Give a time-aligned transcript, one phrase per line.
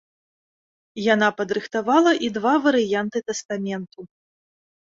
[1.13, 4.01] Яна падрыхтавала і два варыянты тастаменту.